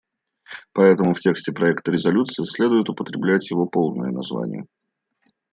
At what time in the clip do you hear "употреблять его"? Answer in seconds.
2.89-3.67